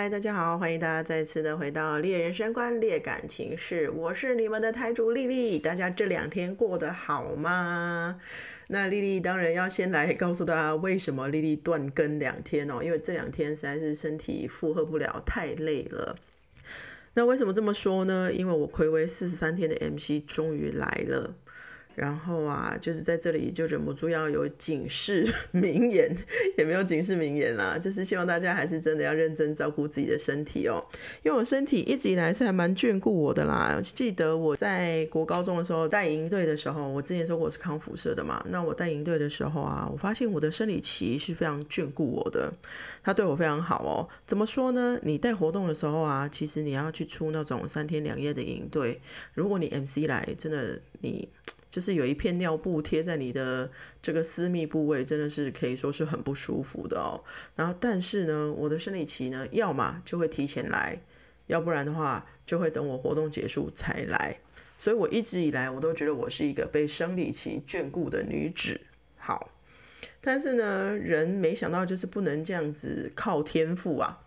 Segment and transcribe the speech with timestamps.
[0.00, 5.58] 嗨，大家好，欢迎大家再次的回到《猎人生观猎感情事》，我是你们的台主丽丽。
[5.58, 8.18] 大家这两天过得好吗？
[8.68, 12.82] 那丽丽当然要先来告诉大家，为什么丽丽断更两天哦？
[12.82, 16.16] 因为这两天实在是身体负荷不了，太累了。
[17.12, 18.32] 那为什么这么说呢？
[18.32, 21.34] 因为我暌违四十三天的 MC 终于来了。
[22.00, 26.10] 然后啊，就是在这里就忍不住要有警示 名言，
[26.56, 30.82] 也没有警示名言啦，就是希望大家还是真的要认真照顾自己的身体哦。
[31.22, 33.78] 因为我身体一直以来是还蛮眷顾我的啦。
[33.82, 38.42] 记得我在国高中的时候带营队的时候，我之前说过是康复社的嘛。
[38.48, 42.50] 那我带营队的时候啊，我发现我的生理期是非常眷顾我的，
[43.04, 44.08] 他对我非常好哦。
[44.24, 44.98] 怎么说呢？
[45.02, 48.98] 你带活动的时候啊，其实你要去出那种三天两夜的营队，
[49.34, 51.28] 如果你 MC 来，真的你。
[51.70, 53.70] 就是有一片尿布贴在你的
[54.02, 57.22] 这个私密部位，真的是可以说是很不舒服的哦。
[57.54, 61.00] 然后，但是呢，我的生理期呢，要么就会提前来，
[61.46, 64.40] 要不然的话就会等我活动结束才来。
[64.76, 68.80] 所以我一直以来我都觉得我是一个被生理期眷顾的女子。
[69.16, 69.52] 好，
[70.20, 74.24] 但是呢，人没想到就是不能这样子靠天赋啊。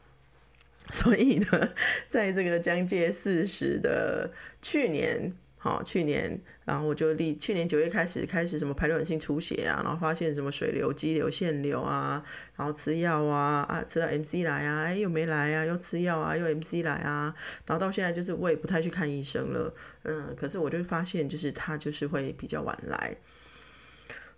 [0.93, 1.73] 所以呢，
[2.07, 5.33] 在这个将届四十的去年。
[5.63, 12.21] 好，去年，然后我就立去年九月开始开始什么排卵性出血啊，然后发现什么水流、肌瘤、腺瘤啊，
[12.57, 17.33] 然后吃药啊啊，吃到 MC 来啊，哎又没来啊，又吃药啊，又 MC 来啊，
[17.65, 23.15] 然后到现在就是我也不太去看医生了，嗯，可是我就发现就是他就是会比较晚来，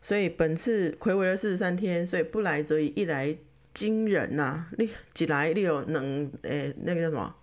[0.03, 3.35] 所以本次暌违了四十三天，所以不来则已，一来
[3.73, 7.35] 惊人呐，你几来你有能诶那个叫什么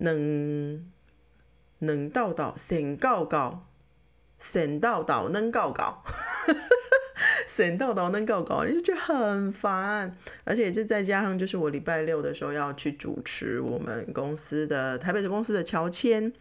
[0.00, 0.92] 能。
[1.80, 3.66] 能到到，神告告，
[4.38, 6.02] 神到到能告告，
[7.46, 10.16] 神到到能告告，你就觉得很烦。
[10.44, 16.32] 而且就再加上，就是我礼拜六的时候要去主持我们公司的台北的公司的乔迁。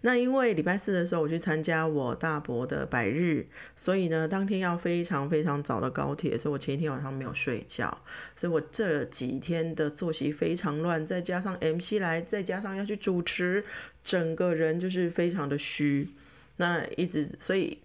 [0.00, 8.02] 那因为礼拜四的时候我去参加我大伯的百日，所以呢，当天要非常非常早的高铁，所以我前一天晚上没有睡觉，
[8.36, 13.64] 所以我这几天的作息非常乱，再加上 MC 来，再加上要去主持，
[14.02, 16.10] 整个人就是非常的虚。
[16.56, 17.78] 那一直所以。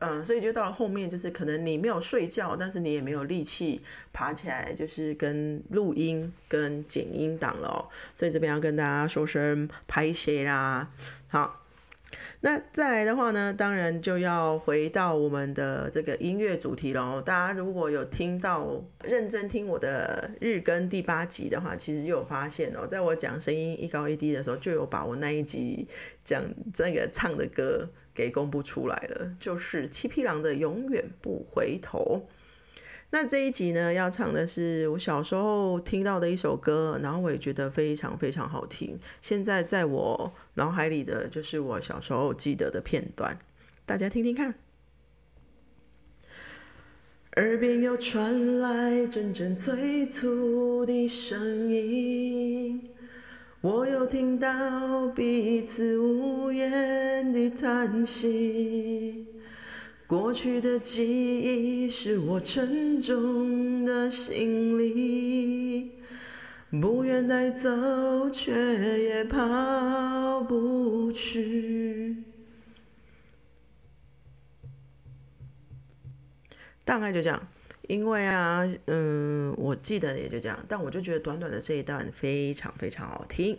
[0.00, 3.82] 嗯，所以就到了后面，就是可能你没有睡觉，但是你也没有力气
[4.12, 7.88] 爬起来，就是跟录音、跟剪音档了。
[8.14, 10.88] 所以这边要跟大家说声拍谢啦。
[11.26, 11.64] 好，
[12.42, 17.20] 那再来的话呢，当然就要回到我们的这个音乐主题喽。
[17.20, 25.88] 大家如果有听到认真听我的日更第八集的话，其实就有发现哦，在我讲声音一高一低的时候，就有把我那一集
[26.22, 27.90] 讲这个唱的歌。
[28.18, 32.26] 给公布出来了，就是七匹狼的《永远不回头》。
[33.10, 38.98] 那这一集呢，要唱的是我小时候听到的一首歌，然后我也觉得非常非常好听。
[39.20, 43.38] 现在在我脑海里的就是我小时候记得的片段，
[43.86, 44.56] 大家听听看。
[47.36, 52.90] 耳边又传来阵阵催促的声音。
[53.60, 59.26] 我又听到彼此无言的叹息，
[60.06, 65.90] 过去的记忆是我沉重的行李，
[66.70, 68.52] 不愿带走，却
[69.02, 72.22] 也抛不去。
[76.84, 77.48] 大概就这样。
[77.88, 83.58] 因为啊，嗯，我记得也就这样，但我就觉得短短的这一段非常非常好听。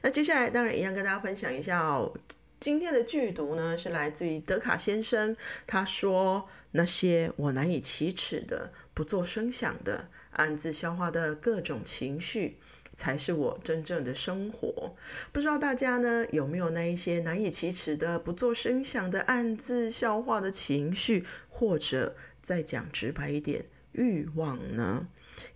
[0.00, 2.10] 那接下来当然一样跟大家分享一下哦，
[2.58, 12.56] 今天的剧读呢是来自于德卡先生，他说那些我难以启齿的、不做声响的、暗自消化的各种情绪，
[12.94, 14.96] 才是我真正的生活。
[15.32, 22.16] 不知道大家呢有没有那一些难以启齿的、不做声响的、暗自消化的情绪，或者？
[22.46, 25.08] 再讲直白一点，欲望呢，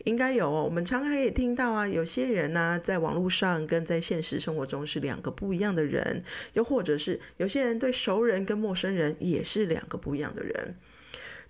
[0.02, 0.64] 应该有哦。
[0.64, 10.74] 我们常常也听到啊，有些人呢，在网络上跟在现实生活中是两个不一样的人，又或者是有些人对熟人跟陌生人也是两个不一样的人。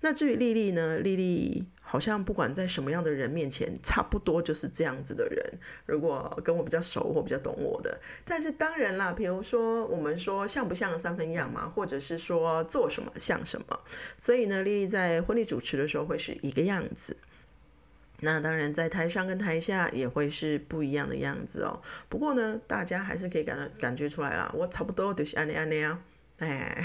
[0.02, 0.98] 那至于丽丽呢？
[0.98, 5.58] 丽丽好像不管在什么样的人面前，差不多就是这样子的人。
[5.84, 13.80] 如果跟我比较熟或比较懂我的，但是当然啦，比如说我们说像不像三分样嘛，或者是说做什么像什么。
[14.18, 17.18] 所以呢，丽丽在婚礼主持的时候会是一个样子，
[18.20, 21.82] 那当然在台上跟台下也会是不一样的样子哦。
[22.08, 26.02] 不过呢，大家还是可以感感觉出来啦，我差不多就是安尼安尼啊。
[26.40, 26.82] 哎，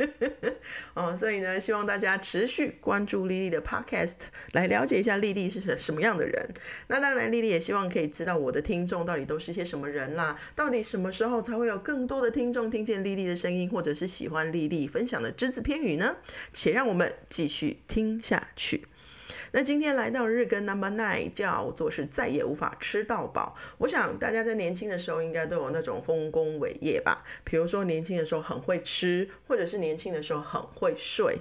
[0.94, 4.16] 哦，所以呢，希望大家持续关注丽丽的 Podcast，
[4.52, 6.54] 来了解一下丽丽是什么样的人。
[6.88, 16.16] 那当然，丽丽也希望可以知道我的听众到底都是些什么人啦，到底什么时候才会有更多的听众听见丽丽的声音，或者是喜欢丽丽分享的只字片语呢？
[16.52, 18.86] 且让我们继续听下去。
[19.56, 23.56] 那今天来到日更 Number Nine，叫做是再也无法吃到饱。
[23.78, 31.38] 我想大家在年轻的时候应该都有那种丰功伟业吧，比如说年轻的时候很会吃，或者是年轻的时候很会睡。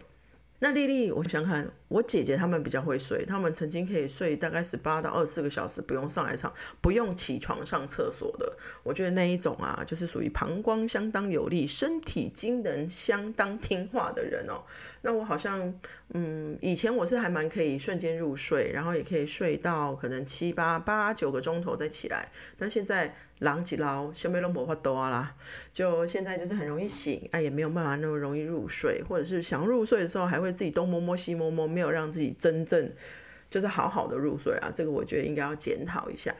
[0.60, 8.58] 那丽丽，我想看我姐姐她们比较会睡，她们曾经可以睡大概十八到二十四个小时，不用上来上，不用起床上厕所的。
[8.82, 14.64] 我觉得那一种啊，就是属于膀胱相当有力、身体机能相当听话的人哦。
[15.02, 15.78] 那我好像，
[16.14, 23.14] 嗯，以前我是还蛮可以瞬间入睡，然后也可以睡到可能七八八九个钟头再起来，但现在。
[23.40, 25.36] 狼起捞，小妹都无法多啦。
[25.72, 32.94] 就现在就是很容易醒，哎，也没有办法那么容易入睡，或者是想入睡的时候，还会自己东摸摸西摸摸，没有让自己真正
[33.50, 34.72] 就是好好的入睡啊。
[34.74, 36.34] 这个我觉得应该要检讨一下。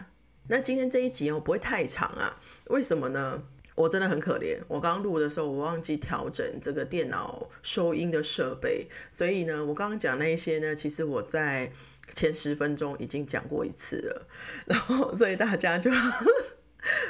[0.48, 3.44] 那今天这一集哦不会太长啊，为什么呢？
[3.76, 11.74] 我真的很可怜，我刚刚录的时候我忘记调整这个电脑收音的设备，所以呢，我刚刚讲那一些呢，其实我在
[12.16, 14.28] 前十分钟已经讲过一次了，
[14.66, 15.92] 然后所以大家就。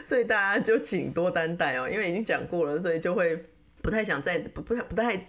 [0.06, 3.46] 所以大家就请多担待哦，因为已经讲过了，所以就会
[3.82, 5.28] 不太想再不不太不太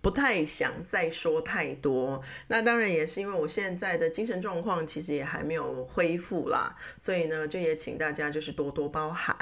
[0.00, 2.22] 不太想再说太多。
[2.48, 9.36] 那当然也是因为我现在的精神状况其实也还没有恢复啦，所以呢，就也请大家就是多多包涵。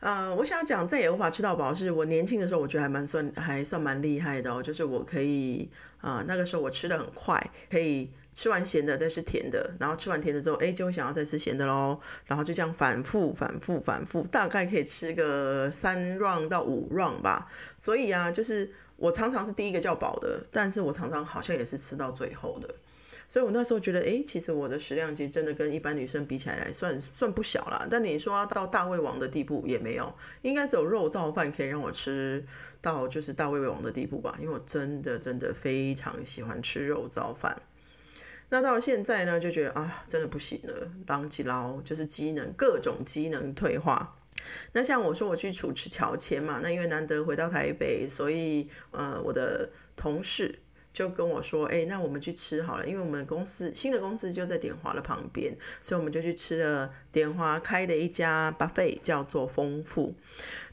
[0.00, 8.12] 呃，我想要讲再也无法吃到饱，是我年轻的时候我觉得还蛮算还算蛮厉害的哦，就是我可以啊那个时候我吃的很快，可以。
[8.34, 12.00] 吃完咸的再吃甜的，然后吃完甜的之后，哎，就会想要再吃咸的喽。
[12.24, 17.46] 然后就这样反复、反复、反复，大概可以吃个三 run 到五 run 吧。
[17.76, 22.74] 所以啊，就是我常常是第一个叫饱的，但是我常常好像也是吃到最后的。
[23.28, 27.86] 所以我那时候觉得，哎，其实我的食量其实真的跟一般女生比起来，算算不小啦。
[27.88, 32.44] 但你说要到大胃王的地步也没有，应该只有肉燥饭可以让我吃
[32.82, 34.36] 到就是大胃王的地步吧。
[34.38, 37.62] 因为我真的真的非常喜欢吃肉燥饭。
[38.52, 44.18] 那到了现在呢，就觉得啊，真的不行了，狼起捞就是机能各种机能退化。
[44.72, 50.58] 那像我说我去主持乔迁嘛，那因为难得回到台北，所以呃，我的同事
[50.92, 60.14] 就跟我说，哎，那我们去吃好了，因为我们公司新的公司就在点华的旁边，所以我们就去吃了点华开的一家 buffet，叫做丰富。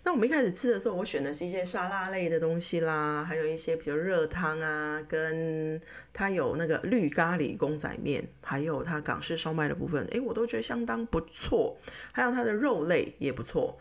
[0.04, 5.80] 那我们一开始吃的时候，我选的是一些沙拉类的东西啦，还有一些比较热汤啊，跟
[6.13, 11.77] 它有那个绿咖喱公仔面，还有它港式烧麦的部分，诶，我都觉得相当不错。
[12.12, 13.77] 还有它的肉类也不错。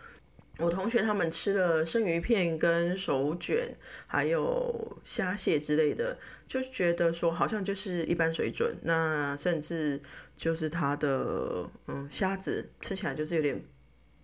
[0.58, 3.76] 我同学他们吃了生鱼片跟手卷，
[4.08, 8.76] 还有虾蟹之类的，就觉得说好像就是一般水准。
[8.82, 10.00] 那甚至
[10.36, 13.64] 就是它的嗯虾子吃起来就是有点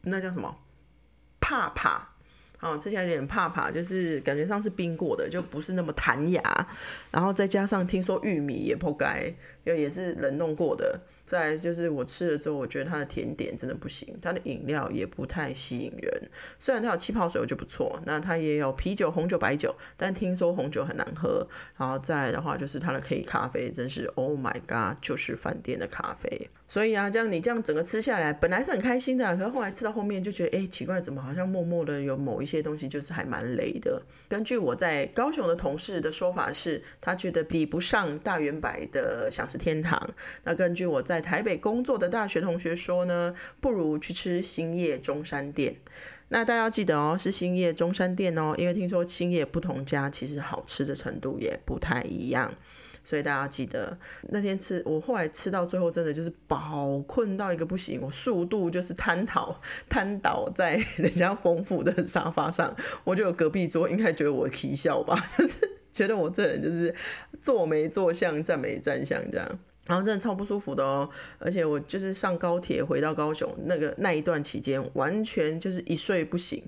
[0.02, 0.58] 那叫什么？
[1.40, 2.13] 怕怕，
[2.64, 6.42] 哦，吃起来有点怕怕，就是感觉上是冰过的，就不是那么弹牙。
[7.10, 9.32] 然后再加上听说玉米也不该，
[9.64, 10.98] 就也是冷冻过的。
[11.26, 16.30] 再来就是我吃了之后，我觉得它的甜点真的不行，它的饮料也不太吸引人。
[16.58, 17.98] 虽然它有气泡水，我觉得不错。
[18.04, 21.46] 那它也有啤酒、红酒、白酒，但听说红酒很难喝。
[21.78, 26.50] 然后再来的话，就是它的黑咖啡，真是 Oh my God，就是饭店的咖啡。
[26.68, 34.00] 所以啊，这样你这样整个吃下来，本来是很开心的，可是后来吃到后面就觉得，哎，奇怪，怎么好像默默的有某一些这些东西就是还蛮雷的。
[34.28, 40.00] 根据我在高雄的同事的说法是，他觉得比不上大圆柏的享食天堂。
[40.44, 45.74] 那根据我在台北工作的大学同学说呢，不如去吃兴业中山店。
[46.28, 52.54] 那大家要记得哦，是兴业中山店哦，因为听说兴业不同家其实好吃的程度也不太一样，
[53.04, 53.96] 所以大家记得
[54.30, 65.58] 那天吃，我后来吃到最后真的就是饱困到一个不行，我速度就是瘫倒瘫倒在 人家丰富的沙发上，我就有隔壁桌应该觉得我啼笑吧， 就是
[65.92, 66.92] 觉得我这人就是
[67.40, 69.58] 坐没坐相，站没站相这样。
[69.86, 71.06] 然后真的超不舒服的哦，
[71.38, 76.64] 而且我就是上高铁回到高雄那个那一段期间，完全就是一睡不醒。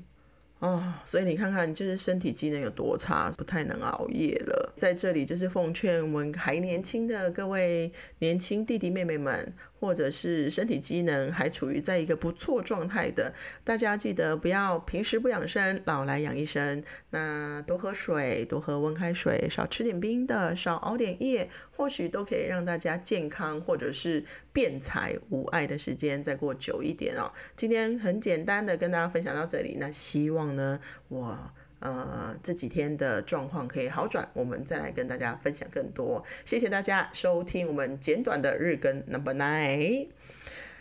[0.58, 4.72] 哦，所以你看看，就是身体机能有多差，不太能熬夜了。
[4.74, 13.34] 在这里，就是奉劝我们还年轻的各位年轻弟弟妹妹们，或者是身体机能还处于在一个不错状态的，
[13.64, 16.82] 大家记得不要平时不养生，老来养一身。
[17.10, 27.30] 那多喝水，多喝温开水，少吃点冰的，少熬点夜，或许都可以让大家健康，或者是变财无碍的时间再过久一点哦。
[27.54, 30.45] 今天很简单的跟大家分享到这里，那希望。
[30.54, 31.50] 呢，我。
[31.78, 36.24] 呃这几天的状况可以好转，我们再来跟大家分享更多。
[36.42, 40.08] 谢谢大家收听我们简短的日更 Number Nine，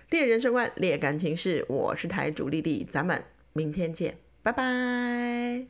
[0.10, 5.64] 猎人生观，猎感情事，我是台主丽丽，咱们明天见，拜拜。